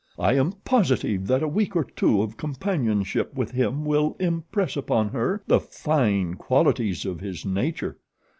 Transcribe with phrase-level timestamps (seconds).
[0.17, 5.09] I am positive that a week or two of companionship with him will impress upon
[5.09, 7.99] her the fine qualities of his nature.